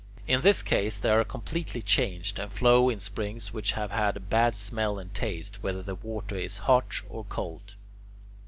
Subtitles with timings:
[0.25, 4.55] In this case they are completely changed, and flow in springs which have a bad
[4.55, 7.75] smell and taste, whether the water is hot or cold.